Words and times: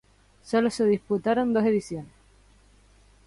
Solo 0.43 0.71
se 0.71 0.83
disputaron 0.87 1.53
dos 1.53 1.63
ediciones. 1.63 2.09